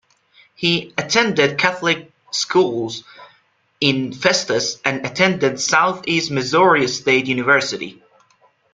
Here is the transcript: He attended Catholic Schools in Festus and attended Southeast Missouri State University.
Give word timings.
He 0.55 0.95
attended 0.97 1.59
Catholic 1.59 2.11
Schools 2.31 3.03
in 3.79 4.13
Festus 4.13 4.81
and 4.83 5.05
attended 5.05 5.59
Southeast 5.59 6.31
Missouri 6.31 6.87
State 6.87 7.27
University. 7.27 8.01